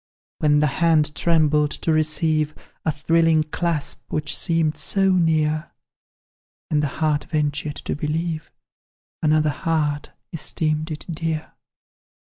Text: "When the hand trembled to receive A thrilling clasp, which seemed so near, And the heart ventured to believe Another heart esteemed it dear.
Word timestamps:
"When 0.39 0.57
the 0.57 0.65
hand 0.81 1.13
trembled 1.13 1.69
to 1.69 1.91
receive 1.91 2.55
A 2.85 2.91
thrilling 2.91 3.43
clasp, 3.43 4.11
which 4.11 4.35
seemed 4.35 4.75
so 4.79 5.11
near, 5.11 5.69
And 6.71 6.81
the 6.81 6.87
heart 6.97 7.25
ventured 7.25 7.75
to 7.75 7.95
believe 7.95 8.49
Another 9.21 9.51
heart 9.51 10.11
esteemed 10.33 10.89
it 10.89 11.05
dear. 11.07 11.53